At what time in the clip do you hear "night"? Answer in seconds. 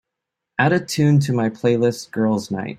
2.49-2.69